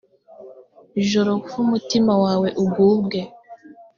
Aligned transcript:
joro 1.09 1.31
f 1.49 1.51
umutima 1.63 2.13
wawe 2.23 2.47
ugubwe 2.63 3.19